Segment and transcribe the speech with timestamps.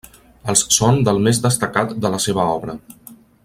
[0.53, 2.79] Els són del més destacat de la seva obra.